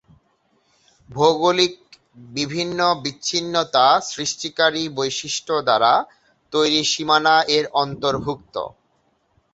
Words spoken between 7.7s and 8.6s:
অন্তর্ভুক্ত।